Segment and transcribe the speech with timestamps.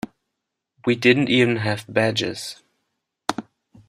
[0.83, 2.63] We didn't even have badges.